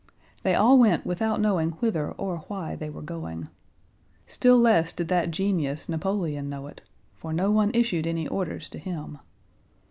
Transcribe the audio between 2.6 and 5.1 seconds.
they were going. Still less did